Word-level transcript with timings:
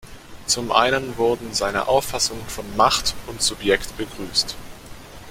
Zum 0.47 0.71
einen 0.71 1.15
wurden 1.19 1.53
seine 1.53 1.87
Auffassungen 1.87 2.47
von 2.47 2.65
Macht 2.75 3.13
und 3.27 3.39
Subjekt 3.39 3.95
begrüßt. 3.97 4.55